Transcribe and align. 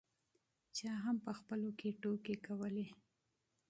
چا 0.77 0.91
هم 1.03 1.17
په 1.25 1.31
خپلو 1.39 1.69
کې 1.79 1.89
ټوکې 2.01 2.35
کولې. 2.45 2.87